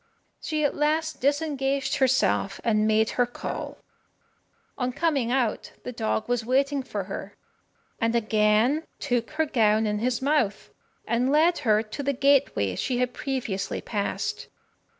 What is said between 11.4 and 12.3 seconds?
her to the